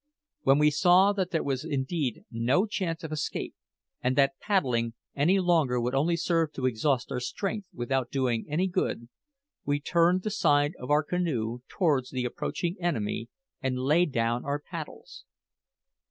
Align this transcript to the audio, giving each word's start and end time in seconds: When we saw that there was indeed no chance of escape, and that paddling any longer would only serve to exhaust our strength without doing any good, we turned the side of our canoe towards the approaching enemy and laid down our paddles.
When 0.41 0.57
we 0.57 0.71
saw 0.71 1.13
that 1.13 1.29
there 1.29 1.43
was 1.43 1.63
indeed 1.63 2.25
no 2.31 2.65
chance 2.65 3.03
of 3.03 3.11
escape, 3.11 3.53
and 4.01 4.15
that 4.15 4.39
paddling 4.39 4.95
any 5.15 5.39
longer 5.39 5.79
would 5.79 5.93
only 5.93 6.17
serve 6.17 6.53
to 6.53 6.65
exhaust 6.65 7.11
our 7.11 7.19
strength 7.19 7.67
without 7.71 8.09
doing 8.09 8.47
any 8.49 8.65
good, 8.65 9.09
we 9.63 9.79
turned 9.79 10.23
the 10.23 10.31
side 10.31 10.73
of 10.79 10.89
our 10.89 11.03
canoe 11.03 11.59
towards 11.67 12.09
the 12.09 12.25
approaching 12.25 12.77
enemy 12.79 13.29
and 13.61 13.77
laid 13.77 14.11
down 14.11 14.43
our 14.43 14.59
paddles. 14.59 15.23